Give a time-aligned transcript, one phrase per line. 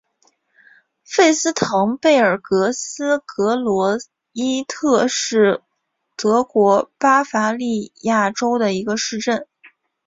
[1.03, 3.99] 费斯滕贝尔格斯格罗
[4.31, 5.61] 伊特是
[6.17, 9.45] 德国巴伐利亚州的一个市镇。